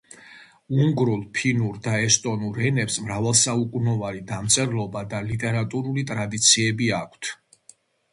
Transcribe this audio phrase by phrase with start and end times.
[0.83, 7.31] უნგრულ, ფინურ და ესტონურ ენებს მრავალსაუკუნოვანი დამწერლობა და ლიტერატურული ტრადიციები აქვთ.